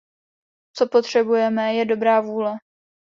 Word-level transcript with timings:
Co 0.73 0.87
potřebujeme, 0.87 1.73
je 1.75 1.85
dobrá 1.85 2.21
vůle. 2.21 2.55